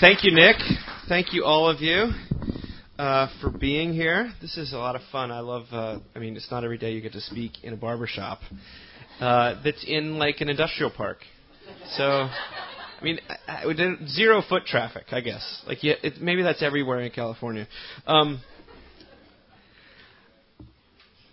[0.00, 0.56] Thank you, Nick.
[1.10, 2.10] Thank you, all of you,
[2.98, 4.32] uh, for being here.
[4.40, 5.30] This is a lot of fun.
[5.30, 5.64] I love.
[5.70, 8.38] Uh, I mean, it's not every day you get to speak in a barber shop
[9.20, 11.18] uh, that's in like an industrial park.
[11.96, 15.62] So, I mean, I, I, zero foot traffic, I guess.
[15.66, 17.66] Like, yeah, it, maybe that's everywhere in California.
[18.06, 18.40] Um,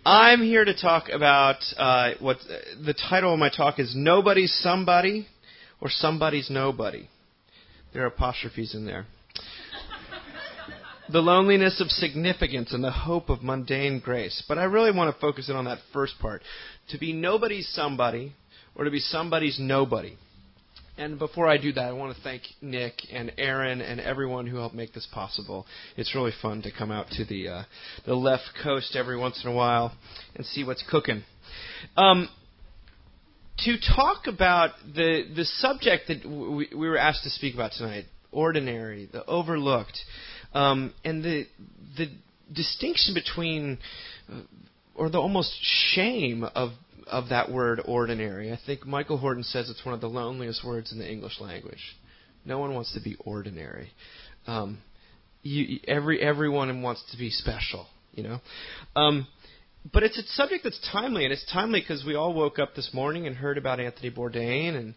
[0.04, 2.36] I'm here to talk about uh, what
[2.84, 5.26] the title of my talk is "Nobody's Somebody"
[5.80, 7.08] or "Somebody's Nobody."
[7.98, 9.06] There are apostrophes in there.
[11.08, 14.40] the loneliness of significance and the hope of mundane grace.
[14.46, 16.42] But I really want to focus in on that first part.
[16.90, 18.34] To be nobody's somebody
[18.76, 20.16] or to be somebody's nobody.
[20.96, 24.58] And before I do that, I want to thank Nick and Aaron and everyone who
[24.58, 25.66] helped make this possible.
[25.96, 27.62] It's really fun to come out to the uh,
[28.06, 29.92] the left coast every once in a while
[30.36, 31.24] and see what's cooking.
[31.96, 32.28] Um,
[33.64, 38.04] to talk about the the subject that we, we, were asked to speak about tonight,
[38.30, 39.98] ordinary, the overlooked,
[40.54, 41.46] um, and the
[41.96, 42.08] the
[42.54, 43.78] distinction between,
[44.30, 44.40] uh,
[44.94, 45.52] or the almost
[45.94, 46.70] shame of
[47.06, 48.52] of that word ordinary.
[48.52, 51.96] I think Michael Horton says it's one of the loneliest words in the English language.
[52.44, 53.90] No one wants to be ordinary.
[54.46, 54.78] Um,
[55.42, 57.86] you, every everyone wants to be special.
[58.12, 58.40] You know.
[58.96, 59.26] Um,
[59.92, 62.90] but it's a subject that's timely, and it's timely because we all woke up this
[62.92, 64.94] morning and heard about Anthony Bourdain, and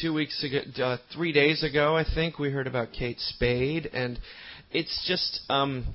[0.00, 4.18] two weeks ago, uh, three days ago, I think we heard about Kate Spade, and
[4.70, 5.94] it's just um,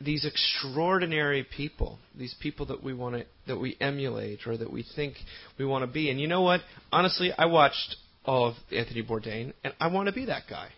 [0.00, 4.84] these extraordinary people, these people that we want to that we emulate or that we
[4.94, 5.14] think
[5.58, 6.10] we want to be.
[6.10, 6.60] And you know what?
[6.90, 10.70] Honestly, I watched all of Anthony Bourdain, and I want to be that guy.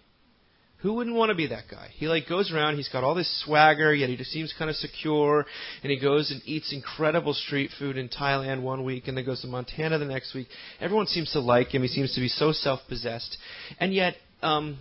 [0.82, 1.88] Who wouldn't want to be that guy?
[1.94, 4.76] He like goes around, he's got all this swagger, yet he just seems kind of
[4.76, 5.44] secure,
[5.82, 9.40] and he goes and eats incredible street food in Thailand one week, and then goes
[9.40, 10.46] to Montana the next week.
[10.80, 11.82] Everyone seems to like him.
[11.82, 13.38] He seems to be so self-possessed,
[13.80, 14.78] and yet, um,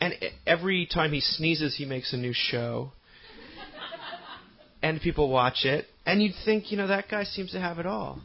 [0.00, 0.14] and
[0.46, 2.92] every time he sneezes, he makes a new show,
[4.82, 7.86] and people watch it, and you'd think, you know, that guy seems to have it
[7.86, 8.20] all.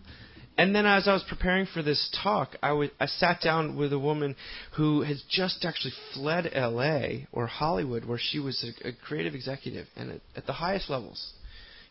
[0.57, 4.35] And then as I was preparing for this talk, I, sat down with a woman
[4.77, 9.87] who has just actually fled LA or Hollywood, where she was a, a creative executive
[9.97, 11.33] and at, at, the highest levels.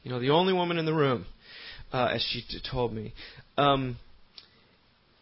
[0.02, 1.26] You know, the only woman in the room,
[1.92, 3.12] uh, as she t- told me.
[3.58, 3.98] Um,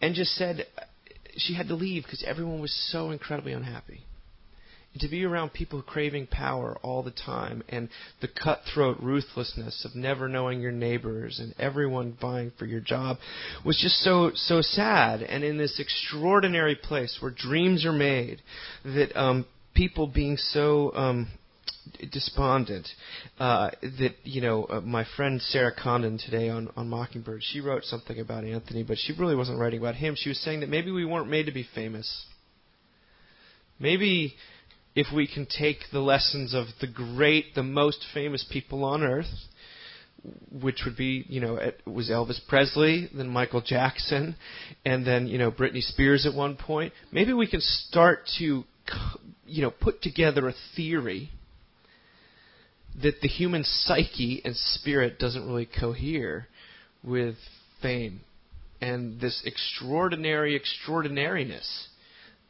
[0.00, 0.66] and just said
[1.36, 4.04] she had to leave because everyone was so incredibly unhappy
[5.00, 7.88] to be around people craving power all the time and
[8.20, 13.16] the cutthroat ruthlessness of never knowing your neighbors and everyone vying for your job
[13.64, 15.22] was just so so sad.
[15.22, 18.42] And in this extraordinary place where dreams are made
[18.84, 21.28] that um, people being so um,
[22.12, 22.86] despondent
[23.38, 27.84] uh, that you know uh, my friend Sarah Condon today on on Mockingbird she wrote
[27.84, 30.14] something about Anthony but she really wasn't writing about him.
[30.18, 32.26] She was saying that maybe we weren't made to be famous.
[33.80, 34.34] Maybe
[34.94, 39.26] if we can take the lessons of the great, the most famous people on earth,
[40.60, 44.36] which would be, you know, it was Elvis Presley, then Michael Jackson,
[44.84, 46.92] and then, you know, Britney Spears at one point.
[47.10, 48.64] Maybe we can start to,
[49.46, 51.30] you know, put together a theory
[53.02, 56.46] that the human psyche and spirit doesn't really cohere
[57.02, 57.36] with
[57.80, 58.20] fame
[58.82, 61.88] and this extraordinary extraordinariness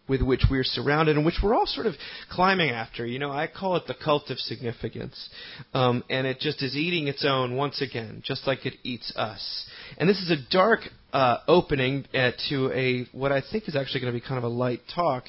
[0.09, 1.95] with which we're surrounded and which we're all sort of
[2.31, 3.07] climbing after.
[3.07, 5.31] You know, I call it the cult of significance.
[5.75, 9.67] Um, and it just is eating its own once again, just like it eats us.
[9.99, 10.81] And this is a dark
[11.13, 14.45] uh, opening uh, to a what I think is actually going to be kind of
[14.45, 15.25] a light talk.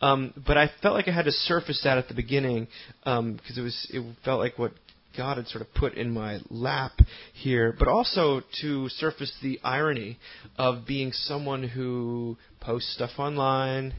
[0.00, 2.68] Um, but I felt like I had to surface that at the beginning
[3.00, 4.72] because um, it was it felt like what
[5.16, 6.92] God had sort of put in my lap
[7.32, 10.18] here, but also to surface the irony
[10.56, 13.94] of being someone who posts stuff online,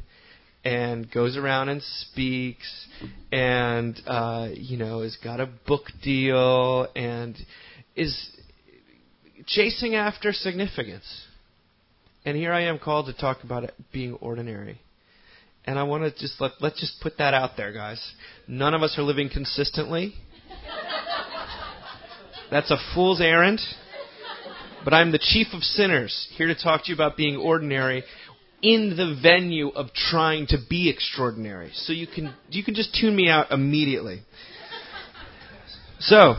[0.65, 2.87] and goes around and speaks
[3.31, 7.37] and uh, you know has got a book deal and
[7.95, 8.31] is
[9.45, 11.05] chasing after significance.
[12.25, 14.81] And here I am called to talk about being ordinary.
[15.65, 18.13] And I want to just let let's just put that out there, guys.
[18.47, 20.15] None of us are living consistently.
[22.49, 23.59] That's a fool's errand.
[24.83, 28.03] But I'm the chief of sinners, here to talk to you about being ordinary
[28.65, 31.69] in the venue of trying to be extraordinary.
[31.75, 34.23] So you can you can just tune me out immediately.
[35.99, 36.33] So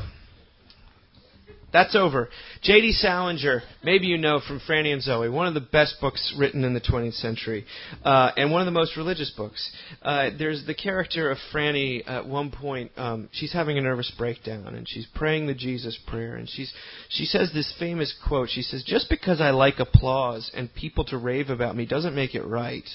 [1.76, 2.30] that's over.
[2.62, 2.92] J.D.
[2.92, 6.72] Salinger, maybe you know from Franny and Zooey, one of the best books written in
[6.72, 7.66] the 20th century,
[8.02, 9.70] uh, and one of the most religious books.
[10.00, 12.92] Uh, there's the character of Franny at one point.
[12.96, 16.72] Um, she's having a nervous breakdown, and she's praying the Jesus prayer, and she's
[17.10, 18.48] she says this famous quote.
[18.48, 22.34] She says, "Just because I like applause and people to rave about me doesn't make
[22.34, 22.88] it right.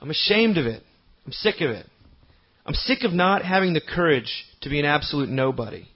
[0.00, 0.82] I'm ashamed of it.
[1.24, 1.86] I'm sick of it.
[2.66, 5.86] I'm sick of not having the courage to be an absolute nobody.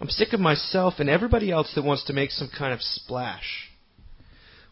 [0.00, 3.68] I'm sick of myself and everybody else that wants to make some kind of splash.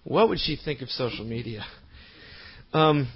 [0.05, 1.65] What would she think of social media?
[2.73, 3.09] Um,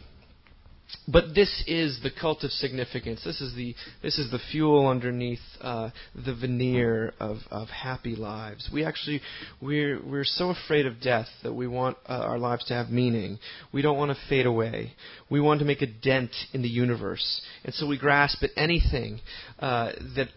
[1.09, 3.23] but this is the cult of significance.
[3.25, 8.69] This is the this is the fuel underneath uh, the veneer of, of happy lives.
[8.73, 9.21] We actually
[9.61, 13.39] we're we're so afraid of death that we want uh, our lives to have meaning.
[13.73, 14.93] We don't want to fade away.
[15.31, 19.21] We want to make a dent in the universe, and so we grasp at anything
[19.59, 20.29] uh, that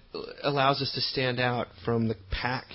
[0.44, 2.66] allows us to stand out from the pack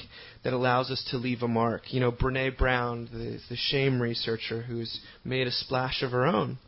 [0.45, 1.93] that allows us to leave a mark.
[1.93, 6.59] You know, Brene Brown, the, the shame researcher who's made a splash of her own,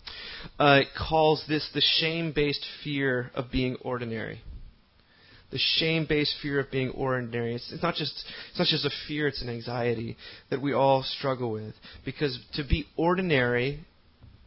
[0.59, 4.41] uh, calls this the shame based fear of being ordinary.
[5.51, 7.57] The shame based fear of being ordinary.
[7.57, 10.17] It's, it's, not just, it's not just a fear, it's an anxiety
[10.51, 11.75] that we all struggle with.
[12.05, 13.85] Because to be ordinary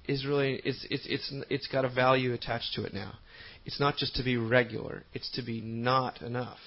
[0.08, 3.14] is really, it's, it's, it's, it's got a value attached to it now.
[3.66, 6.58] It's not just to be regular, it's to be not enough.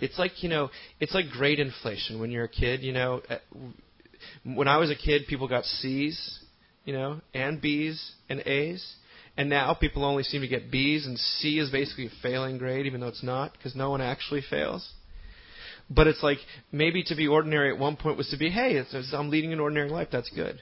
[0.00, 2.82] It's like you know, it's like grade inflation when you're a kid.
[2.82, 3.38] You know, eh,
[4.44, 6.40] when I was a kid, people got C's,
[6.84, 8.84] you know, and B's and A's,
[9.36, 12.86] and now people only seem to get B's, and C is basically a failing grade,
[12.86, 14.92] even though it's not, because no one actually fails.
[15.90, 16.38] But it's like
[16.70, 19.52] maybe to be ordinary at one point was to be, hey, it's, it's, I'm leading
[19.52, 20.08] an ordinary life.
[20.12, 20.60] That's good.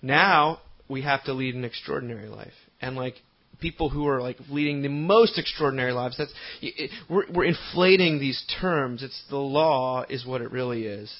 [0.00, 3.16] Now we have to lead an extraordinary life, and like
[3.60, 6.16] people who are like leading the most extraordinary lives.
[6.16, 9.02] That's it, we're, we're inflating these terms.
[9.02, 11.12] It's the law is what it really is.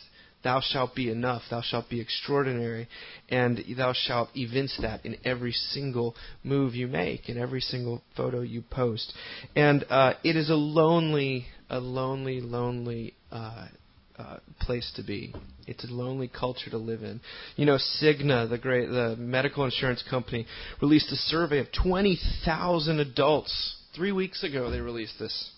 [0.44, 1.40] Thou shalt be enough.
[1.50, 2.86] Thou shalt be extraordinary,
[3.30, 8.42] and thou shalt evince that in every single move you make, in every single photo
[8.42, 9.14] you post.
[9.56, 13.68] And uh, it is a lonely, a lonely, lonely uh,
[14.18, 15.34] uh, place to be.
[15.66, 17.20] It's a lonely culture to live in.
[17.56, 20.46] You know, Cigna, the great the medical insurance company,
[20.80, 23.76] released a survey of 20,000 adults.
[23.96, 25.50] Three weeks ago, they released this,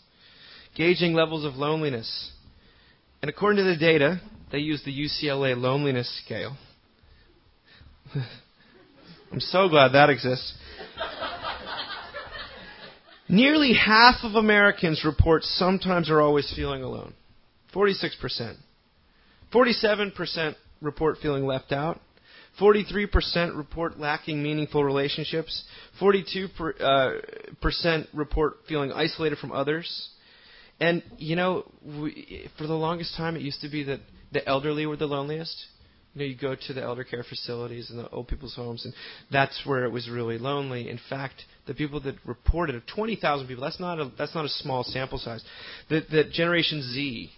[0.74, 2.32] gauging levels of loneliness.
[3.22, 4.20] And according to the data,
[4.52, 6.56] they used the UCLA loneliness scale.
[9.32, 10.54] I'm so glad that exists.
[13.28, 17.12] Nearly half of Americans report sometimes or always feeling alone.
[17.76, 18.56] 46%.
[19.52, 22.00] 47% report feeling left out.
[22.58, 25.62] 43% report lacking meaningful relationships.
[26.00, 26.49] 42%
[26.81, 30.08] uh, report feeling isolated from others.
[30.81, 34.00] And, you know, we, for the longest time, it used to be that
[34.32, 35.67] the elderly were the loneliest.
[36.14, 38.94] You know, you go to the elder care facilities and the old people's homes, and
[39.31, 40.88] that's where it was really lonely.
[40.88, 44.49] In fact, the people that reported of 20,000 people, that's not a that's not a
[44.49, 45.44] small sample size.
[45.90, 47.31] That that Generation Z,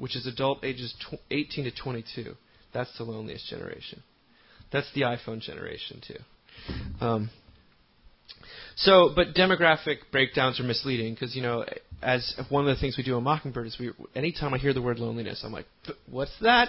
[0.00, 0.94] which is adult ages
[1.30, 2.34] 18 to 22.
[2.72, 4.02] That's the loneliest generation.
[4.72, 7.04] That's the iPhone generation too.
[7.04, 7.30] Um,
[8.76, 11.66] so, but demographic breakdowns are misleading because you know,
[12.02, 14.80] as one of the things we do on Mockingbird is we, anytime I hear the
[14.80, 15.66] word loneliness, I'm like,
[16.10, 16.68] what's that?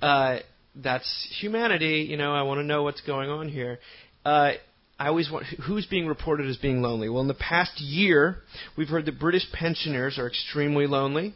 [0.00, 0.38] Uh,
[0.76, 2.06] that's humanity.
[2.08, 3.80] You know, I want to know what's going on here.
[4.24, 4.52] Uh,
[4.96, 7.08] I always want who's being reported as being lonely.
[7.08, 8.36] Well, in the past year,
[8.76, 11.34] we've heard that British pensioners are extremely lonely.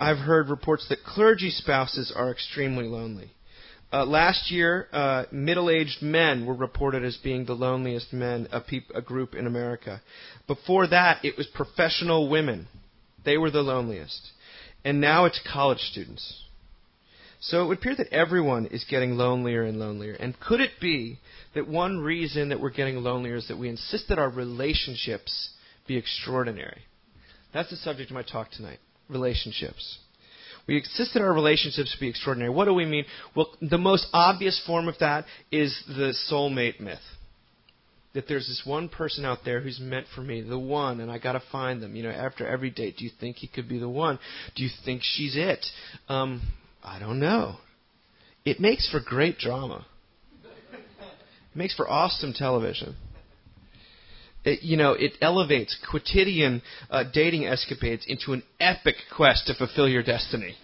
[0.00, 3.32] I've heard reports that clergy spouses are extremely lonely.
[3.92, 8.90] Uh, last year, uh, middle-aged men were reported as being the loneliest men, a, peop-
[8.94, 10.00] a group in America.
[10.46, 12.66] Before that, it was professional women.
[13.26, 14.30] They were the loneliest.
[14.86, 16.44] And now it's college students.
[17.40, 20.14] So it would appear that everyone is getting lonelier and lonelier.
[20.14, 21.18] And could it be
[21.54, 25.50] that one reason that we're getting lonelier is that we insist that our relationships
[25.86, 26.82] be extraordinary?
[27.52, 28.78] That's the subject of my talk tonight
[29.10, 29.98] relationships.
[30.66, 32.52] We insist that our relationships be extraordinary.
[32.52, 33.04] What do we mean?
[33.34, 36.98] Well, the most obvious form of that is the soulmate myth.
[38.14, 41.18] That there's this one person out there who's meant for me, the one, and I
[41.18, 41.94] got to find them.
[41.94, 44.18] You know, after every date, do you think he could be the one?
[44.56, 45.64] Do you think she's it?
[46.08, 46.42] Um,
[46.82, 47.56] I don't know.
[48.44, 49.86] It makes for great drama.
[50.72, 52.96] It makes for awesome television
[54.44, 59.88] it, you know, it elevates quotidian uh, dating escapades into an epic quest to fulfill
[59.88, 60.54] your destiny.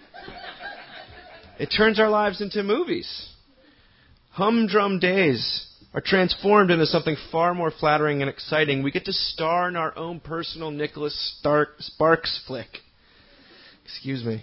[1.58, 3.28] it turns our lives into movies.
[4.30, 8.82] Humdrum days are transformed into something far more flattering and exciting.
[8.82, 12.68] We get to star in our own personal Nicholas Stark, Sparks flick.
[13.84, 14.42] Excuse me.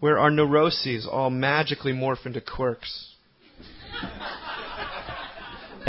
[0.00, 3.14] Where our neuroses all magically morph into quirks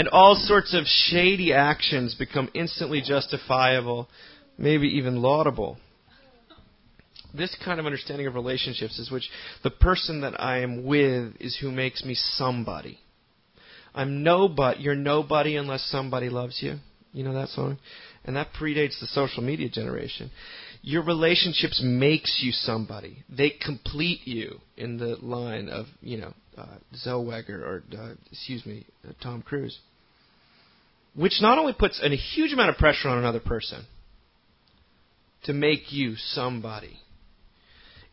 [0.00, 4.08] and all sorts of shady actions become instantly justifiable,
[4.56, 5.76] maybe even laudable.
[7.34, 9.28] This kind of understanding of relationships is which
[9.62, 12.98] the person that I am with is who makes me somebody.
[13.94, 14.80] I'm nobody.
[14.80, 16.76] You're nobody unless somebody loves you.
[17.12, 17.76] You know that song?
[18.24, 20.30] And that predates the social media generation.
[20.80, 23.22] Your relationships makes you somebody.
[23.28, 28.86] They complete you in the line of, you know, uh, Zellweger or, uh, excuse me,
[29.06, 29.78] uh, Tom Cruise.
[31.14, 33.84] Which not only puts a huge amount of pressure on another person
[35.44, 36.96] to make you somebody,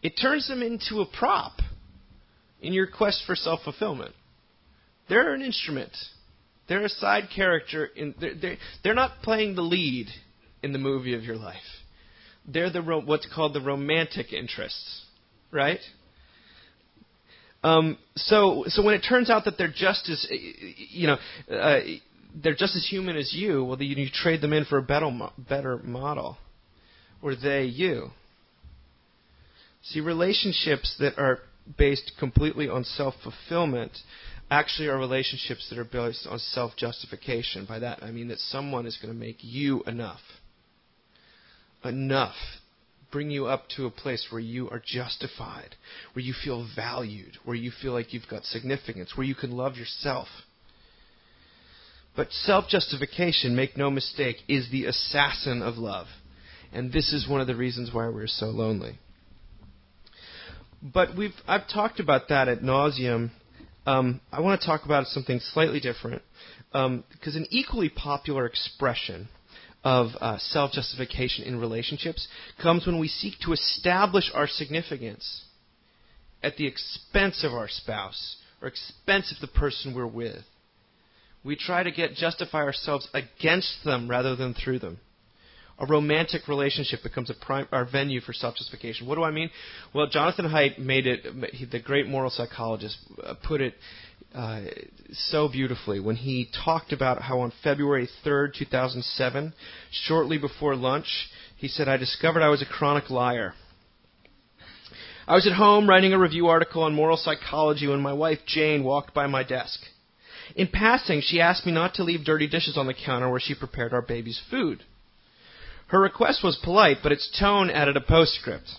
[0.02, 1.54] it turns them into a prop
[2.62, 4.14] in your quest for self fulfillment.
[5.10, 5.92] They're an instrument.
[6.68, 7.86] They're a side character.
[7.86, 10.08] In, they're, they're, they're not playing the lead
[10.64, 11.56] in the movie of your life.
[12.48, 15.06] They're the what's called the romantic interests,
[15.52, 15.80] right?
[17.64, 20.28] Um, so, so when it turns out that they're just as,
[20.90, 21.18] you know,
[21.52, 21.80] uh,
[22.36, 25.10] they're just as human as you, well, you, you trade them in for a better,
[25.38, 26.38] better model,
[27.22, 28.10] or they you.
[29.84, 31.40] See, relationships that are
[31.78, 33.98] based completely on self fulfillment
[34.50, 37.66] actually are relationships that are based on self justification.
[37.66, 40.22] By that, I mean that someone is going to make you enough.
[41.84, 42.36] Enough.
[43.12, 45.76] Bring you up to a place where you are justified,
[46.14, 49.78] where you feel valued, where you feel like you've got significance, where you can love
[49.78, 50.28] yourself.
[52.18, 56.08] But self justification, make no mistake, is the assassin of love.
[56.74, 58.98] And this is one of the reasons why we're so lonely.
[60.82, 63.30] But we've I've talked about that at nauseum.
[63.86, 66.24] Um, I want to talk about something slightly different
[66.72, 69.30] because um, an equally popular expression
[69.84, 72.28] of uh, self justification in relationships
[72.62, 75.46] comes when we seek to establish our significance
[76.42, 80.44] at the expense of our spouse or expense of the person we're with.
[81.44, 85.00] We try to get justify ourselves against them rather than through them
[85.80, 89.08] a romantic relationship becomes a prime, our venue for self-justification.
[89.08, 89.50] What do I mean?
[89.94, 91.72] Well, Jonathan Haidt made it.
[91.72, 93.76] The great moral psychologist uh, put it
[94.34, 94.62] uh,
[95.12, 99.54] so beautifully when he talked about how on February 3rd, 2007,
[99.92, 103.54] shortly before lunch, he said, "I discovered I was a chronic liar."
[105.28, 108.84] I was at home writing a review article on moral psychology when my wife Jane
[108.84, 109.80] walked by my desk.
[110.56, 113.56] In passing, she asked me not to leave dirty dishes on the counter where she
[113.56, 114.84] prepared our baby's food.
[115.88, 118.70] Her request was polite, but its tone added a postscript.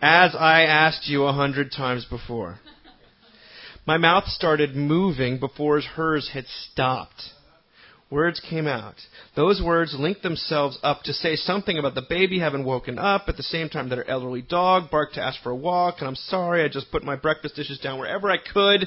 [0.00, 2.58] As I asked you a hundred times before.
[3.86, 7.22] My mouth started moving before hers had stopped.
[8.12, 8.96] Words came out.
[9.36, 13.38] Those words linked themselves up to say something about the baby having woken up at
[13.38, 16.14] the same time that her elderly dog barked to ask for a walk, and I'm
[16.14, 18.86] sorry I just put my breakfast dishes down wherever I could.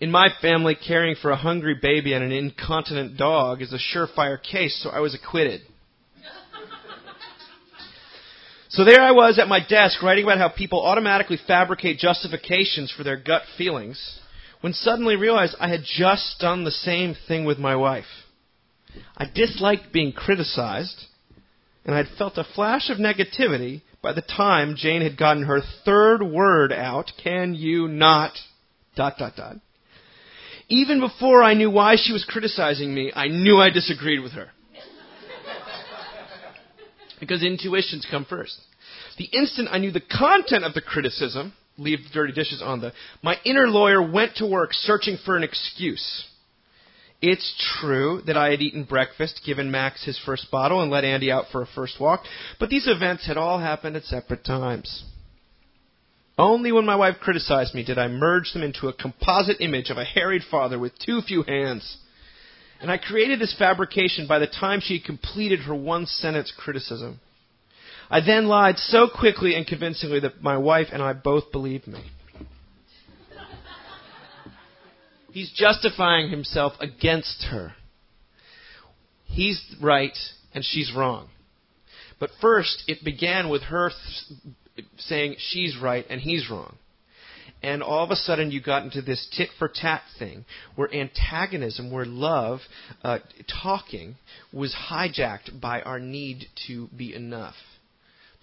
[0.00, 4.42] In my family, caring for a hungry baby and an incontinent dog is a surefire
[4.42, 5.60] case, so I was acquitted.
[8.70, 13.04] so there I was at my desk writing about how people automatically fabricate justifications for
[13.04, 14.18] their gut feelings,
[14.66, 18.24] when suddenly realized I had just done the same thing with my wife.
[19.16, 21.04] I disliked being criticized,
[21.84, 25.60] and I had felt a flash of negativity by the time Jane had gotten her
[25.84, 27.12] third word out.
[27.22, 28.32] Can you not?
[28.96, 29.54] Dot, dot, dot.
[30.68, 34.48] Even before I knew why she was criticizing me, I knew I disagreed with her.
[37.20, 38.60] because intuitions come first.
[39.16, 42.92] The instant I knew the content of the criticism, leave the dirty dishes on the,
[43.22, 46.24] my inner lawyer went to work searching for an excuse.
[47.22, 51.30] It's true that I had eaten breakfast, given Max his first bottle, and let Andy
[51.30, 52.24] out for a first walk,
[52.60, 55.04] but these events had all happened at separate times.
[56.38, 59.96] Only when my wife criticized me did I merge them into a composite image of
[59.96, 61.96] a harried father with too few hands.
[62.80, 67.20] And I created this fabrication by the time she had completed her one sentence criticism.
[68.10, 72.02] I then lied so quickly and convincingly that my wife and I both believed me.
[75.32, 77.74] He's justifying himself against her.
[79.24, 80.16] He's right
[80.54, 81.28] and she's wrong.
[82.18, 83.90] But first, it began with her
[84.98, 86.76] saying she's right and he's wrong.
[87.62, 90.44] And all of a sudden, you got into this tit for tat thing
[90.74, 92.60] where antagonism, where love,
[93.02, 93.18] uh,
[93.62, 94.16] talking,
[94.52, 97.54] was hijacked by our need to be enough,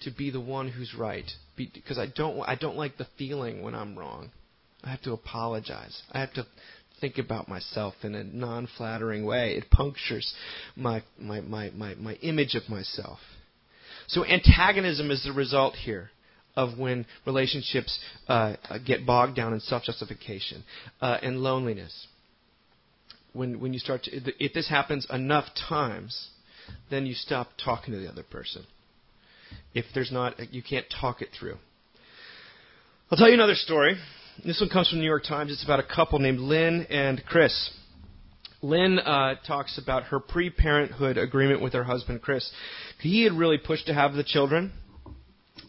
[0.04, 1.30] to be the one who's right.
[1.56, 4.32] Because I don't, I don't like the feeling when I'm wrong.
[4.84, 6.02] I have to apologize.
[6.12, 6.46] I have to
[7.00, 9.56] think about myself in a non flattering way.
[9.56, 10.34] It punctures
[10.76, 13.20] my, my, my, my, my image of myself.
[14.08, 16.12] So antagonism is the result here
[16.56, 18.56] of when relationships uh,
[18.86, 20.64] get bogged down in self-justification
[21.02, 22.08] uh, and loneliness.
[23.34, 24.12] When when you start to,
[24.44, 26.30] if this happens enough times,
[26.92, 28.66] then you stop talking to the other person.
[29.74, 31.58] If there's not, you can't talk it through.
[33.12, 33.96] I'll tell you another story.
[34.44, 35.52] This one comes from the New York Times.
[35.52, 37.72] It's about a couple named Lynn and Chris.
[38.62, 42.50] Lynn uh, talks about her pre parenthood agreement with her husband, Chris.
[43.00, 44.72] He had really pushed to have the children,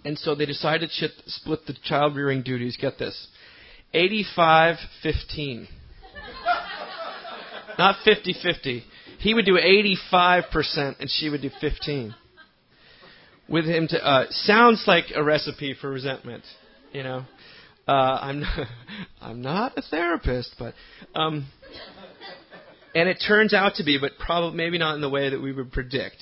[0.04, 2.78] and so they decided to split the child rearing duties.
[2.80, 3.26] Get this
[3.92, 5.68] 85 15.
[7.78, 8.84] Not 50 50.
[9.18, 12.14] He would do 85%, and she would do 15
[13.48, 16.44] with him to uh, sounds like a recipe for resentment
[16.92, 17.24] you know
[17.86, 18.66] uh, i'm not,
[19.20, 20.74] i'm not a therapist but
[21.14, 21.46] um
[22.94, 25.52] and it turns out to be, but probably maybe not in the way that we
[25.52, 26.16] would predict.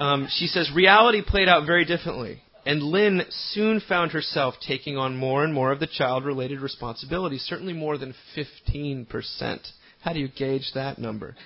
[0.00, 5.16] Um, she says reality played out very differently, and Lynn soon found herself taking on
[5.16, 9.06] more and more of the child-related responsibilities, certainly more than 15%.
[10.00, 11.36] How do you gauge that number?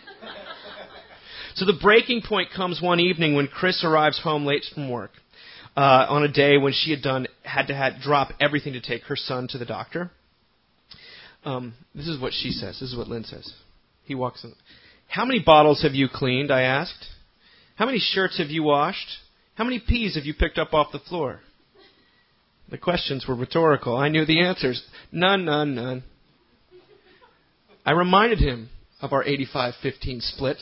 [1.55, 5.11] So the breaking point comes one evening when Chris arrives home late from work.
[5.75, 9.05] Uh, on a day when she had done had to had drop everything to take
[9.05, 10.11] her son to the doctor.
[11.47, 12.79] Um, this is what she says.
[12.79, 13.51] This is what Lynn says.
[14.05, 14.55] He walks in.
[15.09, 16.51] How many bottles have you cleaned?
[16.53, 17.07] I asked.
[17.77, 19.19] How many shirts have you washed?
[19.55, 21.41] How many peas have you picked up off the floor?
[22.71, 23.97] The questions were rhetorical.
[23.97, 24.83] I knew the answers.
[25.11, 26.05] None, none, none.
[27.85, 30.59] I reminded him of our 85 15 split.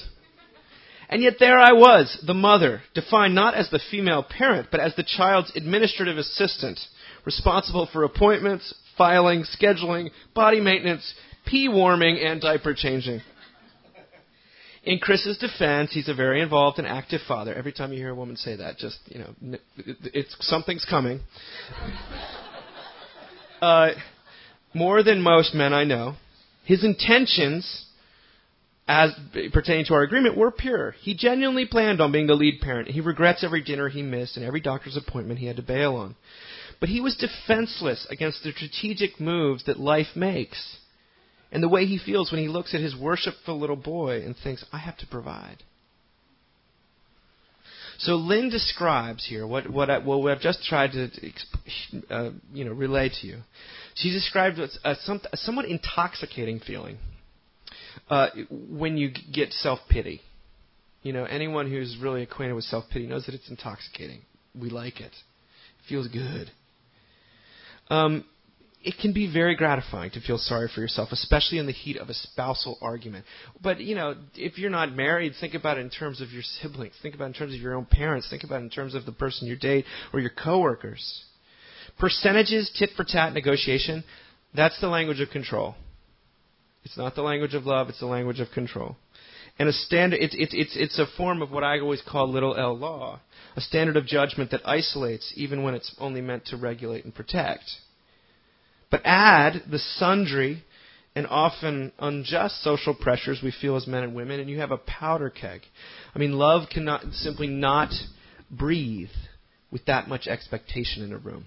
[1.10, 4.94] And yet there I was, the mother, defined not as the female parent, but as
[4.94, 6.78] the child's administrative assistant,
[7.26, 11.14] responsible for appointments, filing, scheduling, body maintenance,
[11.46, 13.20] pea warming, and diaper changing.
[14.84, 17.52] In Chris's defense, he's a very involved and active father.
[17.52, 21.20] Every time you hear a woman say that, just you know, it's something's coming.
[23.60, 23.90] uh,
[24.72, 26.14] more than most men I know,
[26.64, 27.86] his intentions,
[28.90, 29.12] as
[29.52, 30.96] pertaining to our agreement, were pure.
[31.00, 32.88] He genuinely planned on being the lead parent.
[32.88, 36.16] He regrets every dinner he missed and every doctor's appointment he had to bail on.
[36.80, 40.78] But he was defenseless against the strategic moves that life makes
[41.52, 44.64] and the way he feels when he looks at his worshipful little boy and thinks,
[44.72, 45.62] I have to provide.
[47.98, 51.10] So Lynn describes here what what, I, what I've just tried to
[52.10, 53.36] uh, you know relay to you.
[53.94, 56.98] She describes a, some, a somewhat intoxicating feeling
[58.08, 60.20] uh, when you get self pity.
[61.02, 64.22] You know, anyone who's really acquainted with self pity knows that it's intoxicating.
[64.58, 65.12] We like it.
[65.12, 66.50] It feels good.
[67.88, 68.24] Um,
[68.82, 72.08] it can be very gratifying to feel sorry for yourself, especially in the heat of
[72.08, 73.26] a spousal argument.
[73.62, 76.94] But, you know, if you're not married, think about it in terms of your siblings.
[77.02, 78.30] Think about it in terms of your own parents.
[78.30, 81.24] Think about it in terms of the person you date or your coworkers.
[81.98, 84.02] Percentages, tit for tat negotiation,
[84.54, 85.74] that's the language of control.
[86.84, 88.96] It's not the language of love, it's the language of control.
[89.58, 92.56] And a standard, it's, it's, it's, it's a form of what I always call little
[92.56, 93.20] L law,
[93.56, 97.64] a standard of judgment that isolates even when it's only meant to regulate and protect.
[98.90, 100.64] But add the sundry
[101.14, 104.78] and often unjust social pressures we feel as men and women, and you have a
[104.78, 105.62] powder keg.
[106.14, 107.90] I mean, love cannot simply not
[108.50, 109.10] breathe
[109.70, 111.46] with that much expectation in a room.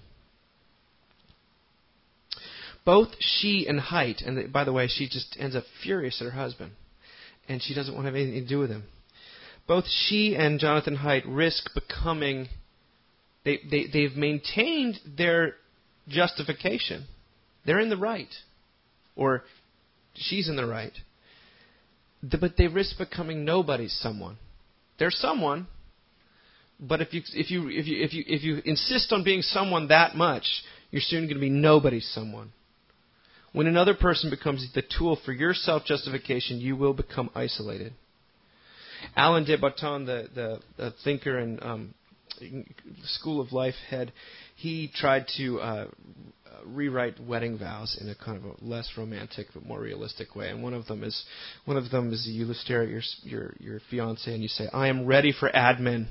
[2.84, 6.38] Both she and Haidt, and by the way, she just ends up furious at her
[6.38, 6.72] husband,
[7.48, 8.84] and she doesn't want to have anything to do with him.
[9.66, 12.48] Both she and Jonathan Haidt risk becoming,
[13.44, 15.54] they, they, they've maintained their
[16.08, 17.06] justification
[17.64, 18.32] they're in the right.
[19.16, 19.44] Or
[20.14, 20.92] she's in the right.
[22.22, 24.36] But they risk becoming nobody's someone.
[24.98, 25.66] They're someone,
[26.78, 29.88] but if you if you if you if you if you insist on being someone
[29.88, 30.46] that much,
[30.90, 32.52] you're soon going to be nobody's someone.
[33.54, 37.92] When another person becomes the tool for your self-justification, you will become isolated.
[39.16, 41.94] Alain de Botton, the, the, the thinker and um,
[43.04, 44.12] School of Life head,
[44.56, 45.86] he tried to uh,
[46.66, 50.50] rewrite wedding vows in a kind of a less romantic but more realistic way.
[50.50, 51.24] And one of them is
[51.64, 54.88] one of them is you stare at your your your fiance and you say, "I
[54.88, 56.08] am ready for admin.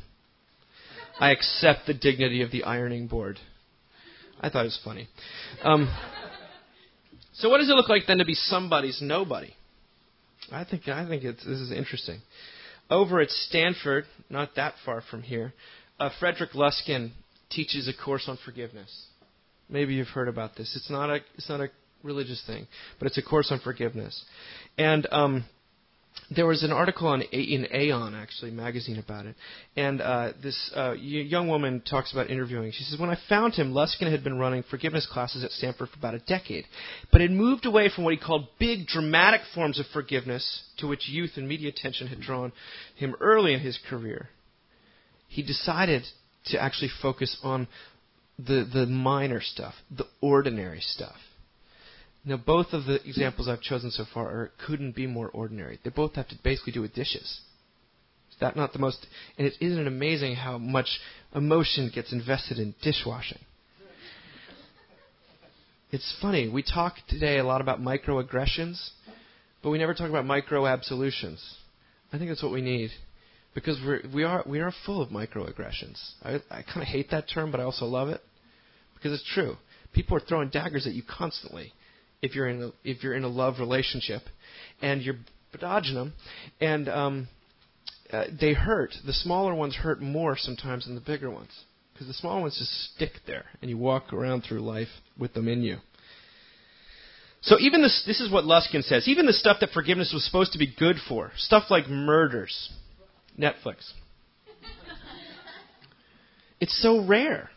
[1.20, 3.38] I accept the dignity of the ironing board."
[4.40, 5.08] I thought it was funny.
[5.64, 5.94] Um,
[7.34, 9.54] so, what does it look like then to be somebody's nobody?
[10.52, 12.20] I think I think it's, this is interesting.
[12.90, 15.54] Over at Stanford, not that far from here,
[16.00, 17.12] uh, Frederick Luskin
[17.50, 19.08] teaches a course on forgiveness.
[19.70, 20.76] Maybe you've heard about this.
[20.76, 21.70] It's not a it's not a
[22.04, 22.68] religious thing,
[23.00, 24.24] but it's a course on forgiveness.
[24.78, 25.46] And um,
[26.36, 29.36] there was an article on in Aeon actually magazine about it,
[29.76, 32.72] and uh, this uh, young woman talks about interviewing.
[32.72, 35.98] She says, "When I found him, Luskin had been running forgiveness classes at Stanford for
[35.98, 36.66] about a decade,
[37.12, 41.10] but had moved away from what he called big, dramatic forms of forgiveness to which
[41.10, 42.52] youth and media attention had drawn
[42.96, 44.30] him early in his career.
[45.28, 46.04] He decided
[46.46, 47.68] to actually focus on
[48.38, 51.18] the, the minor stuff, the ordinary stuff.
[52.26, 55.80] Now, both of the examples I've chosen so far are, couldn't be more ordinary.
[55.84, 57.42] They both have to basically do with dishes.
[58.32, 59.06] Is that not the most?
[59.38, 60.88] And it, isn't amazing how much
[61.36, 63.40] emotion gets invested in dishwashing?
[65.92, 66.50] It's funny.
[66.50, 68.82] We talk today a lot about microaggressions,
[69.62, 71.44] but we never talk about micro absolutions.
[72.12, 72.90] I think that's what we need
[73.54, 76.00] because we're, we are we are full of microaggressions.
[76.24, 78.22] I, I kind of hate that term, but I also love it
[78.96, 79.58] because it's true.
[79.94, 81.74] People are throwing daggers at you constantly
[82.24, 84.24] if you're in a, if you're in a love relationship,
[84.82, 85.18] and you're
[85.60, 86.14] dodging them,
[86.60, 87.28] and um,
[88.12, 88.96] uh, they hurt.
[89.06, 91.52] The smaller ones hurt more sometimes than the bigger ones
[91.94, 94.88] because the small ones just stick there, and you walk around through life
[95.20, 95.78] with them in you.
[97.42, 99.08] So even this, this is what Luskin says.
[99.08, 102.72] Even the stuff that forgiveness was supposed to be good for, stuff like murders,
[103.38, 103.92] Netflix.
[106.62, 107.50] it's so rare.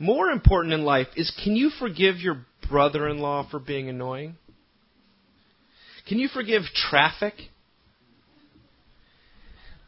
[0.00, 4.36] More important in life is can you forgive your brother-in-law for being annoying?
[6.08, 7.34] Can you forgive traffic?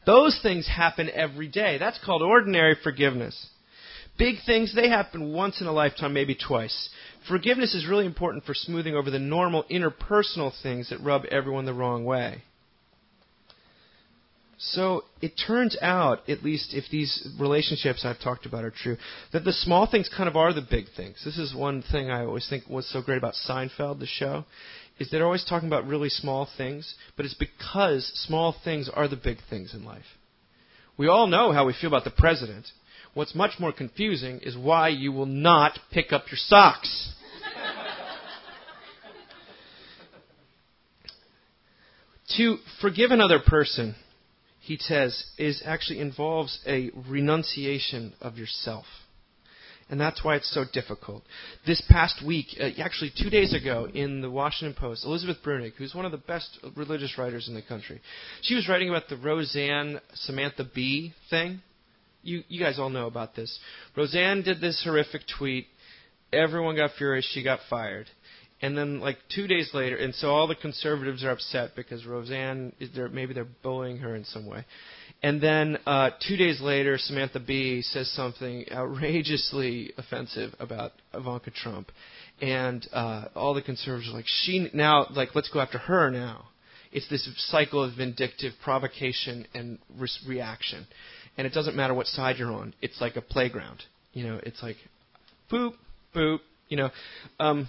[0.06, 1.78] Those things happen every day.
[1.78, 3.48] That's called ordinary forgiveness.
[4.18, 6.90] Big things, they happen once in a lifetime, maybe twice.
[7.28, 11.72] Forgiveness is really important for smoothing over the normal interpersonal things that rub everyone the
[11.72, 12.42] wrong way.
[14.62, 18.98] So it turns out, at least if these relationships I've talked about are true,
[19.32, 21.22] that the small things kind of are the big things.
[21.24, 24.44] This is one thing I always think was so great about Seinfeld, the show,
[24.98, 29.16] is they're always talking about really small things, but it's because small things are the
[29.16, 30.04] big things in life.
[30.98, 32.66] We all know how we feel about the president.
[33.14, 37.14] What's much more confusing is why you will not pick up your socks.
[42.36, 43.94] to forgive another person,
[44.60, 48.86] he says, is actually involves a renunciation of yourself.
[49.88, 51.24] And that's why it's so difficult.
[51.66, 55.96] This past week, uh, actually two days ago, in the Washington Post, Elizabeth Bruenig, who's
[55.96, 58.00] one of the best religious writers in the country,
[58.42, 61.60] she was writing about the Roseanne Samantha Bee thing
[62.22, 63.58] you you guys all know about this.
[63.96, 65.66] Roseanne did this horrific tweet.
[66.32, 67.28] Everyone got furious.
[67.32, 68.06] She got fired.
[68.62, 72.72] And then, like two days later, and so all the conservatives are upset because Roseanne,
[72.78, 74.64] is there, maybe they're bullying her in some way.
[75.22, 81.90] And then uh, two days later, Samantha Bee says something outrageously offensive about Ivanka Trump,
[82.42, 86.48] and uh, all the conservatives are like, she now, like, let's go after her now.
[86.92, 90.86] It's this cycle of vindictive provocation and re- reaction
[91.36, 92.74] and it doesn't matter what side you're on.
[92.82, 93.82] It's like a playground.
[94.12, 94.76] You know, it's like
[95.50, 95.72] boop,
[96.14, 96.40] boop.
[96.68, 96.90] You know,
[97.38, 97.68] um,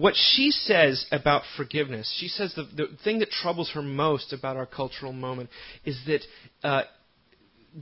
[0.00, 4.56] what she says about forgiveness, she says the, the thing that troubles her most about
[4.56, 5.50] our cultural moment
[5.84, 6.20] is that
[6.62, 6.82] uh,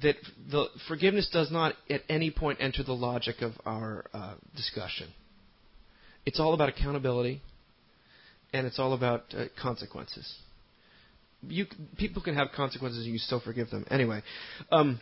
[0.02, 0.16] that
[0.50, 5.08] the forgiveness does not at any point enter the logic of our uh, discussion.
[6.24, 7.40] It's all about accountability,
[8.52, 10.36] and it's all about uh, consequences
[11.48, 13.84] you people can have consequences and you still forgive them.
[13.90, 14.22] Anyway,
[14.70, 15.00] um,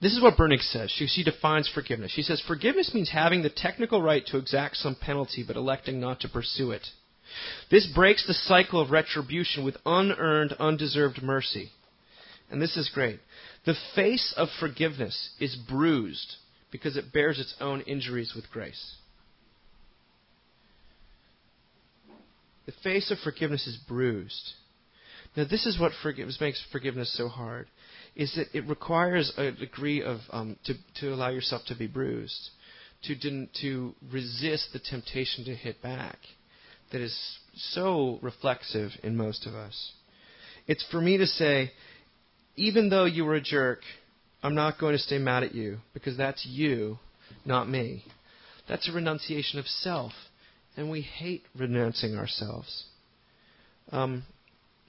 [0.00, 0.90] this is what Bruenig says.
[0.90, 2.12] She, she defines forgiveness.
[2.12, 6.20] She says forgiveness means having the technical right to exact some penalty but electing not
[6.20, 6.86] to pursue it.
[7.70, 11.70] This breaks the cycle of retribution with unearned, undeserved mercy.
[12.50, 13.20] And this is great.
[13.64, 16.36] The face of forgiveness is bruised
[16.70, 18.96] because it bears its own injuries with grace.
[22.66, 24.52] The face of forgiveness is bruised
[25.36, 25.92] now, this is what
[26.40, 27.66] makes forgiveness so hard,
[28.16, 32.50] is that it requires a degree of um, to to allow yourself to be bruised,
[33.04, 36.18] to to resist the temptation to hit back,
[36.92, 37.16] that is
[37.54, 39.92] so reflexive in most of us.
[40.66, 41.72] It's for me to say,
[42.56, 43.80] even though you were a jerk,
[44.42, 46.98] I'm not going to stay mad at you because that's you,
[47.44, 48.04] not me.
[48.68, 50.12] That's a renunciation of self,
[50.76, 52.84] and we hate renouncing ourselves.
[53.92, 54.24] Um,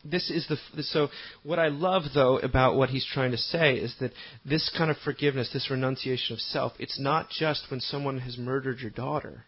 [0.10, 1.10] this is the so
[1.44, 4.12] what I love though about what he's trying to say is that
[4.46, 8.80] this kind of forgiveness, this renunciation of self, it's not just when someone has murdered
[8.80, 9.46] your daughter.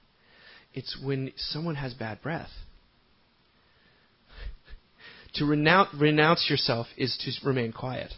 [0.74, 2.50] It's when someone has bad breath.
[5.36, 8.14] to renounce, renounce yourself is to remain quiet.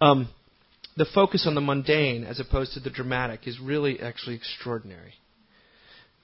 [0.00, 0.28] Um,
[0.96, 5.14] the focus on the mundane as opposed to the dramatic is really actually extraordinary.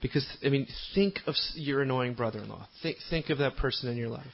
[0.01, 2.67] Because I mean, think of your annoying brother-in-law.
[2.81, 4.25] Think think of that person in your life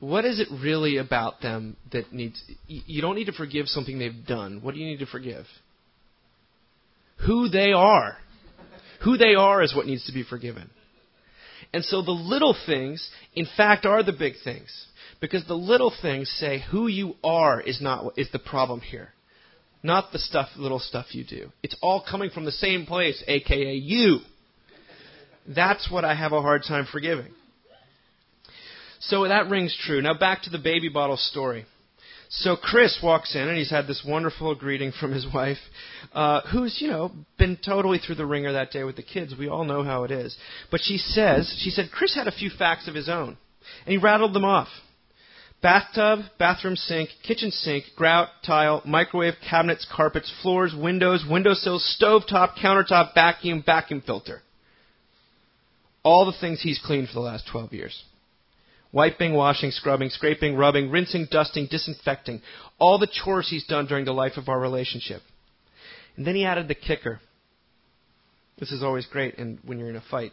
[0.00, 4.26] what is it really about them that needs you don't need to forgive something they've
[4.26, 4.60] done.
[4.62, 5.44] What do you need to forgive?
[7.26, 8.16] Who they are.
[9.04, 10.70] Who they are is what needs to be forgiven.
[11.72, 14.86] And so the little things in fact are the big things.
[15.20, 19.12] Because the little things say who you are is not is the problem here.
[19.82, 21.50] Not the stuff little stuff you do.
[21.62, 24.20] It's all coming from the same place aka you.
[25.46, 27.32] That's what I have a hard time forgiving.
[29.00, 30.02] So that rings true.
[30.02, 31.66] Now back to the baby bottle story.
[32.30, 35.58] So Chris walks in and he's had this wonderful greeting from his wife,
[36.12, 39.34] uh, who's you know been totally through the wringer that day with the kids.
[39.38, 40.36] We all know how it is.
[40.70, 43.36] But she says she said Chris had a few facts of his own,
[43.84, 44.68] and he rattled them off.
[45.60, 52.54] Bathtub, bathroom sink, kitchen sink, grout, tile, microwave, cabinets, carpets, floors, windows, windowsills, stove top,
[52.56, 54.40] countertop, vacuum, vacuum filter.
[56.04, 58.04] All the things he's cleaned for the last 12 years.
[58.92, 62.40] Wiping, washing, scrubbing, scraping, rubbing, rinsing, dusting, disinfecting.
[62.78, 65.20] All the chores he's done during the life of our relationship.
[66.16, 67.20] And then he added the kicker.
[68.58, 70.32] This is always great in, when you're in a fight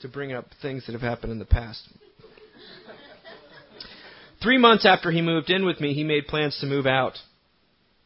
[0.00, 1.88] to bring up things that have happened in the past.
[4.42, 7.14] Three months after he moved in with me, he made plans to move out.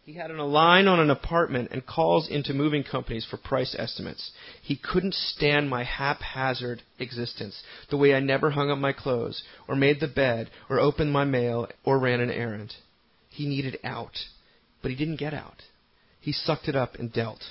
[0.04, 4.32] He had an line on an apartment and calls into moving companies for price estimates.
[4.62, 9.76] He couldn't stand my haphazard existence, the way I never hung up my clothes, or
[9.76, 12.74] made the bed, or opened my mail, or ran an errand.
[13.28, 14.18] He needed out,
[14.80, 15.62] but he didn't get out.
[16.20, 17.42] He sucked it up and dealt.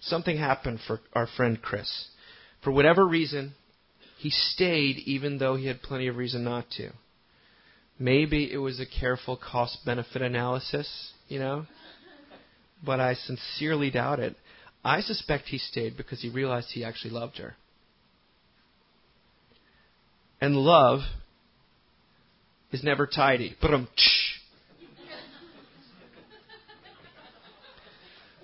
[0.00, 2.08] Something happened for our friend Chris.
[2.62, 3.54] For whatever reason,
[4.18, 6.92] he stayed even though he had plenty of reason not to.
[8.02, 11.66] Maybe it was a careful cost benefit analysis, you know?
[12.84, 14.34] But I sincerely doubt it.
[14.84, 17.54] I suspect he stayed because he realized he actually loved her.
[20.40, 21.02] And love
[22.72, 23.56] is never tidy.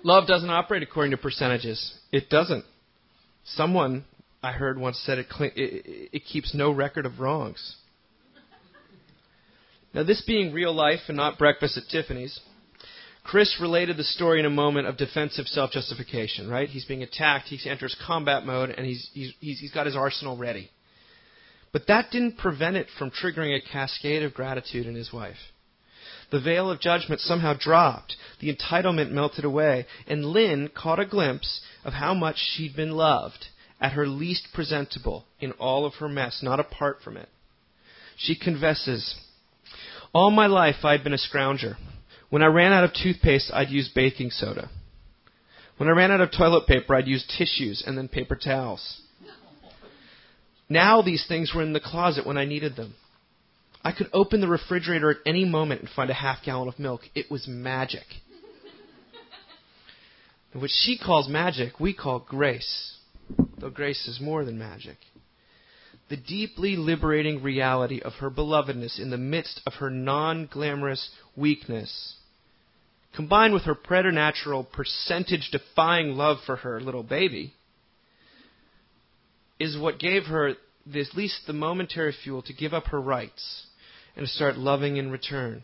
[0.03, 1.99] Love doesn't operate according to percentages.
[2.13, 2.63] It doesn't.
[3.43, 4.05] Someone
[4.41, 7.75] I heard once said it, it, it keeps no record of wrongs.
[9.93, 12.39] Now, this being real life and not breakfast at Tiffany's,
[13.23, 16.69] Chris related the story in a moment of defensive self justification, right?
[16.69, 20.69] He's being attacked, he enters combat mode, and he's, he's, he's got his arsenal ready.
[21.71, 25.37] But that didn't prevent it from triggering a cascade of gratitude in his wife.
[26.31, 31.61] The veil of judgment somehow dropped, the entitlement melted away, and Lynn caught a glimpse
[31.83, 33.47] of how much she'd been loved
[33.81, 37.29] at her least presentable in all of her mess, not apart from it.
[38.17, 39.15] She confesses,
[40.13, 41.75] all my life I'd been a scrounger.
[42.29, 44.69] When I ran out of toothpaste, I'd use baking soda.
[45.77, 49.01] When I ran out of toilet paper, I'd use tissues and then paper towels.
[50.67, 52.95] Now these things were in the closet when I needed them.
[53.83, 57.01] I could open the refrigerator at any moment and find a half gallon of milk.
[57.15, 58.05] It was magic.
[60.53, 62.97] What she calls magic, we call grace,
[63.57, 64.97] though grace is more than magic
[66.09, 72.15] the deeply liberating reality of her belovedness in the midst of her non glamorous weakness,
[73.15, 77.53] combined with her preternatural, percentage defying love for her little baby,
[79.59, 83.67] is what gave her at least the momentary fuel to give up her rights
[84.15, 85.63] and start loving in return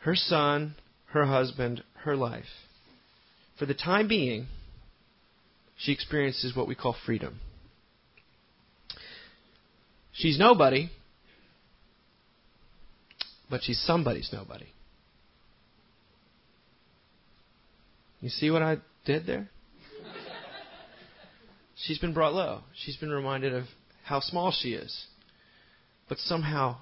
[0.00, 0.74] her son,
[1.06, 2.44] her husband, her life.
[3.58, 4.48] For the time being,
[5.78, 7.40] she experiences what we call freedom.
[10.14, 10.90] She's nobody,
[13.50, 14.66] but she's somebody's nobody.
[18.20, 19.50] You see what I did there?
[21.76, 22.60] She's been brought low.
[22.84, 23.64] She's been reminded of
[24.04, 25.06] how small she is.
[26.08, 26.76] But somehow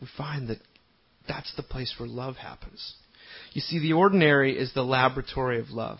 [0.00, 0.58] we find that
[1.26, 2.94] that's the place where love happens.
[3.52, 5.98] You see, the ordinary is the laboratory of love.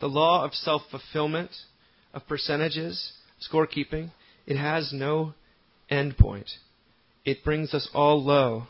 [0.00, 1.50] The law of self fulfillment,
[2.12, 3.12] of percentages,
[3.50, 4.10] scorekeeping,
[4.46, 5.34] it has no
[5.88, 6.50] end point.
[7.24, 8.64] It brings us all low,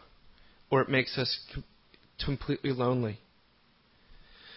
[0.71, 1.65] or it makes us com-
[2.25, 3.21] completely lonely.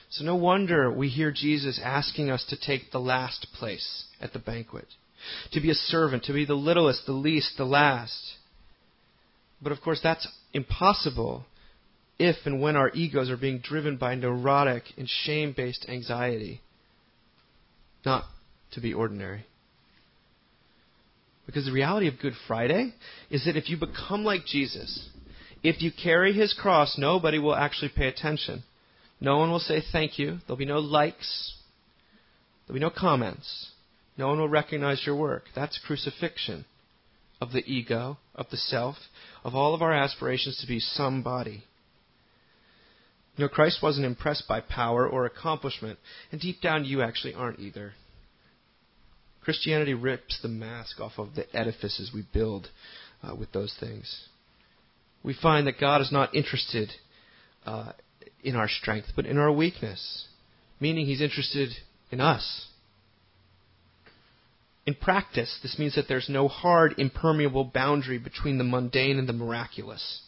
[0.10, 4.40] So, no wonder we hear Jesus asking us to take the last place at the
[4.40, 4.88] banquet,
[5.52, 8.34] to be a servant, to be the littlest, the least, the last.
[9.62, 11.46] But of course, that's impossible
[12.20, 16.62] if and when our egos are being driven by neurotic and shame based anxiety,
[18.06, 18.24] not
[18.74, 19.46] to be ordinary.
[21.46, 22.94] Because the reality of Good Friday
[23.30, 25.10] is that if you become like Jesus,
[25.62, 28.64] if you carry his cross, nobody will actually pay attention.
[29.20, 30.40] No one will say thank you.
[30.46, 31.54] There'll be no likes.
[32.66, 33.72] There'll be no comments.
[34.18, 35.44] No one will recognize your work.
[35.56, 36.66] That's crucifixion
[37.42, 38.96] of the ego, of the self,
[39.44, 41.64] of all of our aspirations to be somebody.
[43.36, 45.98] You know, Christ wasn't impressed by power or accomplishment,
[46.32, 47.94] and deep down you actually aren't either.
[49.44, 52.70] Christianity rips the mask off of the edifices we build
[53.22, 54.28] uh, with those things.
[55.24, 56.92] We find that God is not interested
[57.66, 57.94] uh,
[58.44, 60.28] in our strength, but in our weakness,
[60.80, 61.70] meaning He's interested
[62.12, 62.68] in us.
[64.86, 69.34] In practice, this means that there's no hard, impermeable boundary between the mundane and the
[69.34, 70.22] miraculous.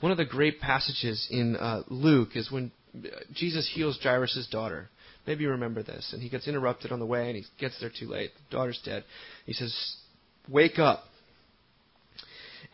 [0.00, 4.88] One of the great passages in uh, Luke is when uh, Jesus heals Jairus' daughter.
[5.26, 6.10] Maybe you remember this.
[6.12, 8.30] And he gets interrupted on the way, and he gets there too late.
[8.34, 9.04] The daughter's dead.
[9.46, 9.96] He says,
[10.48, 11.04] "Wake up."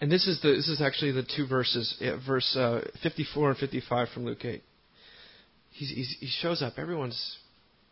[0.00, 4.08] And this is the this is actually the two verses, verse uh, 54 and 55
[4.10, 4.62] from Luke 8.
[5.70, 6.74] He's, he's, he shows up.
[6.78, 7.38] Everyone's,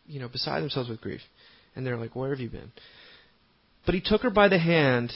[0.07, 1.21] you know, beside themselves with grief,
[1.75, 2.71] and they're like, "Where have you been?"
[3.85, 5.11] But he took her by the hand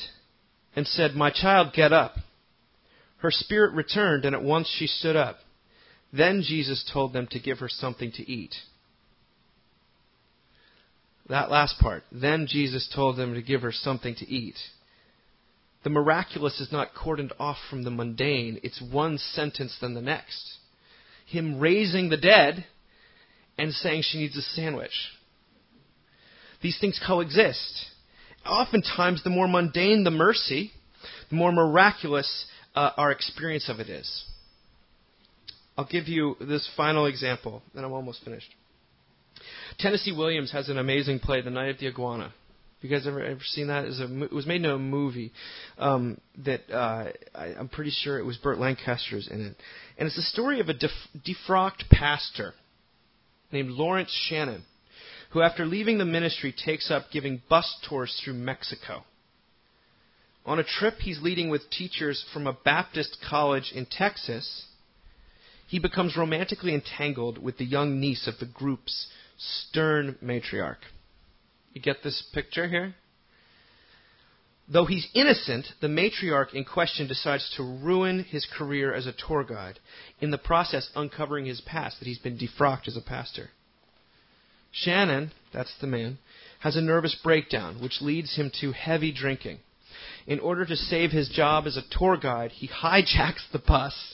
[0.76, 2.16] and said, "My child, get up."
[3.20, 5.38] Her spirit returned, and at once she stood up.
[6.12, 8.56] Then Jesus told them to give her something to eat.
[11.30, 12.04] That last part.
[12.12, 14.56] Then Jesus told them to give her something to eat.
[15.84, 20.58] The miraculous is not cordoned off from the mundane, it's one sentence than the next.
[21.26, 22.66] Him raising the dead
[23.58, 24.92] and saying she needs a sandwich.
[26.62, 27.86] These things coexist.
[28.46, 30.72] Oftentimes, the more mundane the mercy,
[31.30, 34.26] the more miraculous uh, our experience of it is.
[35.78, 38.54] I'll give you this final example, and I'm almost finished.
[39.80, 42.34] Tennessee Williams has an amazing play, The Night of the Iguana.
[42.82, 43.86] You guys ever ever seen that?
[43.86, 45.34] It was made into a movie
[45.78, 49.56] um, that uh, I, I'm pretty sure it was Burt Lancaster's in it,
[49.98, 50.92] and it's the story of a def-
[51.28, 52.54] defrocked pastor
[53.52, 54.64] named Lawrence Shannon,
[55.32, 59.04] who after leaving the ministry takes up giving bus tours through Mexico.
[60.46, 64.68] On a trip he's leading with teachers from a Baptist college in Texas,
[65.68, 69.08] he becomes romantically entangled with the young niece of the group's
[69.40, 70.84] stern matriarch.
[71.74, 72.96] You get this picture here?
[74.72, 79.44] Though he's innocent, the matriarch in question decides to ruin his career as a tour
[79.44, 79.80] guide,
[80.22, 83.50] in the process uncovering his past, that he's been defrocked as a pastor.
[84.72, 86.20] Shannon, that's the man,
[86.60, 89.58] has a nervous breakdown, which leads him to heavy drinking.
[90.28, 94.14] In order to save his job as a tour guide, he hijacks the bus,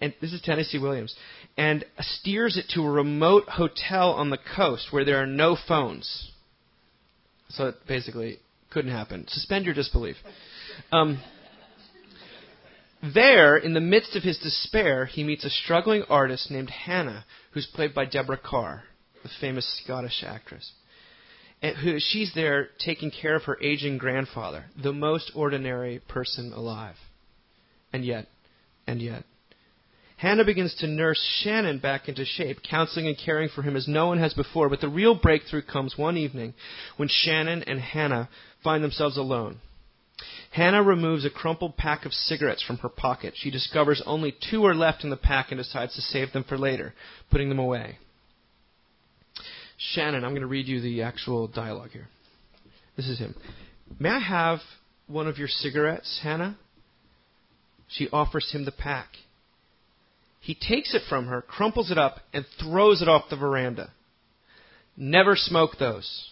[0.00, 1.14] and this is Tennessee Williams,
[1.56, 6.30] and steers it to a remote hotel on the coast where there are no phones.
[7.50, 8.38] So it basically
[8.70, 9.26] couldn't happen.
[9.28, 10.16] Suspend your disbelief.
[10.92, 11.20] Um,
[13.14, 17.66] there, in the midst of his despair, he meets a struggling artist named Hannah, who's
[17.66, 18.82] played by Deborah Kerr,
[19.22, 20.72] the famous Scottish actress.
[21.62, 26.96] And who, she's there taking care of her aging grandfather, the most ordinary person alive.
[27.92, 28.26] And yet,
[28.86, 29.24] and yet,
[30.18, 34.08] Hannah begins to nurse Shannon back into shape, counseling and caring for him as no
[34.08, 34.68] one has before.
[34.68, 36.54] But the real breakthrough comes one evening
[36.96, 38.28] when Shannon and Hannah
[38.62, 39.60] find themselves alone.
[40.50, 43.34] Hannah removes a crumpled pack of cigarettes from her pocket.
[43.36, 46.58] She discovers only two are left in the pack and decides to save them for
[46.58, 46.94] later,
[47.30, 47.98] putting them away.
[49.76, 52.08] Shannon, I'm going to read you the actual dialogue here.
[52.96, 53.36] This is him.
[54.00, 54.58] May I have
[55.06, 56.58] one of your cigarettes, Hannah?
[57.86, 59.10] She offers him the pack.
[60.48, 63.90] He takes it from her, crumples it up, and throws it off the veranda.
[64.96, 66.30] Never smoke those.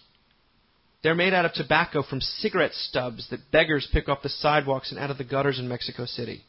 [1.02, 4.98] They're made out of tobacco from cigarette stubs that beggars pick off the sidewalks and
[4.98, 6.44] out of the gutters in Mexico City.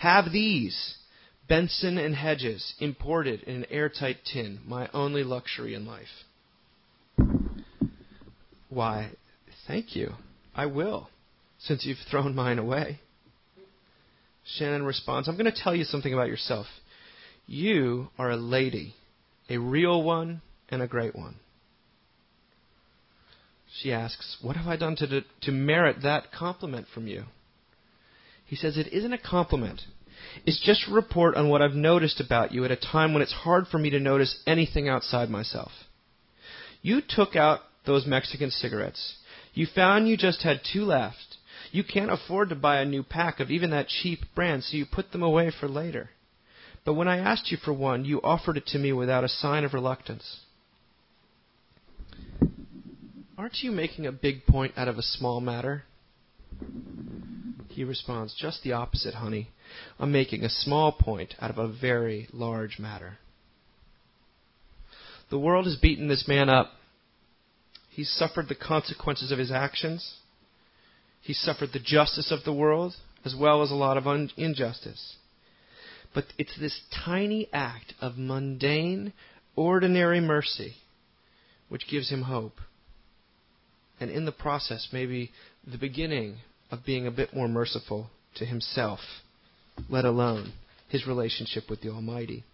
[0.00, 0.96] Have these,
[1.48, 6.24] Benson and Hedges, imported in an airtight tin, my only luxury in life.
[8.70, 9.12] Why,
[9.68, 10.14] thank you.
[10.52, 11.10] I will,
[11.60, 12.98] since you've thrown mine away.
[14.44, 16.66] Shannon responds, I'm going to tell you something about yourself.
[17.46, 18.94] You are a lady,
[19.48, 21.36] a real one and a great one.
[23.80, 27.24] She asks, What have I done to, to merit that compliment from you?
[28.44, 29.80] He says, It isn't a compliment.
[30.46, 33.32] It's just a report on what I've noticed about you at a time when it's
[33.32, 35.72] hard for me to notice anything outside myself.
[36.80, 39.16] You took out those Mexican cigarettes.
[39.54, 41.21] You found you just had two left,
[41.72, 44.84] you can't afford to buy a new pack of even that cheap brand, so you
[44.84, 46.10] put them away for later.
[46.84, 49.64] But when I asked you for one, you offered it to me without a sign
[49.64, 50.40] of reluctance.
[53.38, 55.84] Aren't you making a big point out of a small matter?
[57.68, 59.48] He responds, Just the opposite, honey.
[59.98, 63.18] I'm making a small point out of a very large matter.
[65.30, 66.72] The world has beaten this man up.
[67.88, 70.18] He's suffered the consequences of his actions.
[71.22, 72.94] He suffered the justice of the world
[73.24, 75.16] as well as a lot of un- injustice.
[76.14, 79.12] But it's this tiny act of mundane,
[79.56, 80.76] ordinary mercy
[81.72, 82.60] which gives him hope.
[83.98, 85.30] And in the process, maybe
[85.66, 86.36] the beginning
[86.70, 89.00] of being a bit more merciful to himself,
[89.88, 90.52] let alone
[90.90, 92.44] his relationship with the Almighty.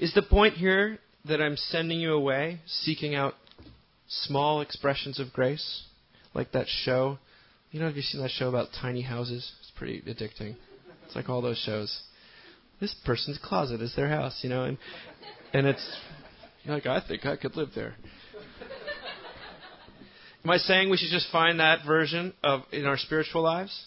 [0.00, 3.34] Is the point here that I'm sending you away, seeking out
[4.08, 5.82] small expressions of grace,
[6.34, 7.18] like that show.
[7.70, 9.50] You know, have you seen that show about tiny houses?
[9.60, 10.56] It's pretty addicting.
[11.06, 12.00] It's like all those shows.
[12.80, 14.78] This person's closet is their house, you know, and
[15.52, 15.96] and it's
[16.66, 17.94] like I think I could live there.
[20.44, 23.86] Am I saying we should just find that version of in our spiritual lives?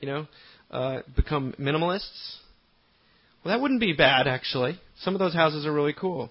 [0.00, 0.26] You know,
[0.70, 2.36] uh, become minimalists?
[3.44, 4.78] Well, that wouldn't be bad, actually.
[5.00, 6.30] Some of those houses are really cool.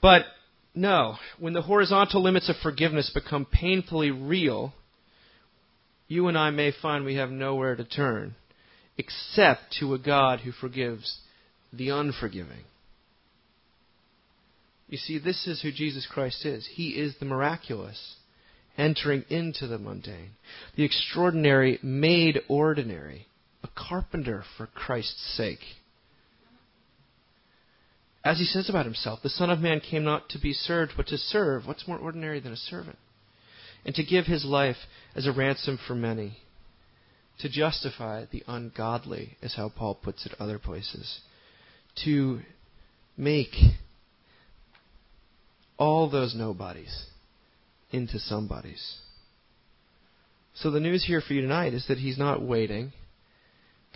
[0.00, 0.22] But
[0.74, 4.72] no, when the horizontal limits of forgiveness become painfully real,
[6.08, 8.34] you and I may find we have nowhere to turn
[8.96, 11.18] except to a God who forgives
[11.72, 12.64] the unforgiving.
[14.88, 16.68] You see, this is who Jesus Christ is.
[16.72, 18.16] He is the miraculous
[18.76, 20.30] entering into the mundane,
[20.76, 23.26] the extraordinary made ordinary,
[23.62, 25.60] a carpenter for Christ's sake.
[28.22, 31.06] As he says about himself, the Son of Man came not to be served, but
[31.08, 31.66] to serve.
[31.66, 32.98] What's more ordinary than a servant?
[33.84, 34.76] And to give his life
[35.14, 36.38] as a ransom for many.
[37.38, 41.20] To justify the ungodly, is how Paul puts it other places.
[42.04, 42.40] To
[43.16, 43.54] make
[45.78, 47.06] all those nobodies
[47.90, 48.98] into somebodies.
[50.52, 52.92] So the news here for you tonight is that He's not waiting.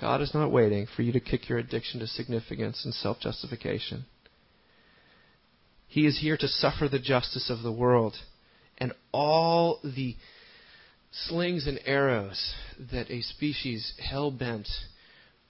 [0.01, 4.07] God is not waiting for you to kick your addiction to significance and self justification.
[5.89, 8.17] He is here to suffer the justice of the world
[8.79, 10.17] and all the
[11.13, 12.55] slings and arrows
[12.93, 14.69] that a species hell bent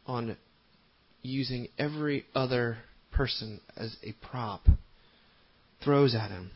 [0.07, 0.37] on
[1.23, 2.79] using every other
[3.11, 4.67] person as a prop
[5.83, 6.51] throws at him.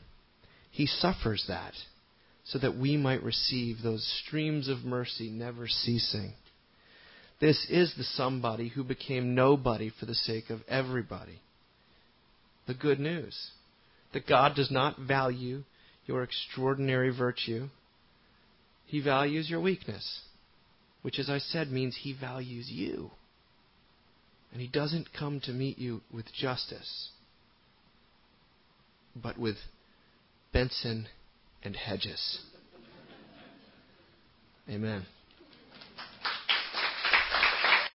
[0.70, 1.72] He suffers that
[2.44, 6.32] so that we might receive those streams of mercy never ceasing.
[7.40, 11.40] This is the somebody who became nobody for the sake of everybody.
[12.66, 13.50] The good news
[14.12, 15.64] that God does not value
[16.06, 17.68] your extraordinary virtue,
[18.86, 20.22] He values your weakness,
[21.02, 23.10] which, as I said, means He values you.
[24.52, 27.10] And He doesn't come to meet you with justice,
[29.14, 29.56] but with
[30.52, 31.08] Benson
[31.62, 32.40] and Hedges.
[34.70, 35.06] Amen.